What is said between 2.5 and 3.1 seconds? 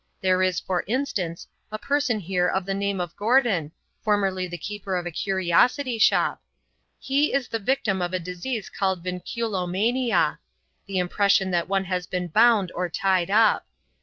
the name